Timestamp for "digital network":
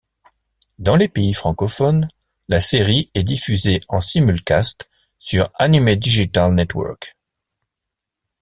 5.93-7.15